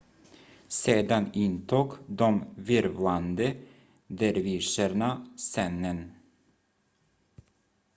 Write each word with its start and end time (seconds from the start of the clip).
sedan 0.83 1.25
intog 1.33 1.89
de 2.17 2.29
virvlande 2.57 3.47
dervischerna 4.09 5.09
scenen 5.37 5.99